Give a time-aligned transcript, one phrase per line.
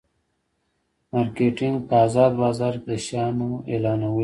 [1.11, 4.19] مارکیټینګ په ازاد بازار کې د شیانو اعلانول دي.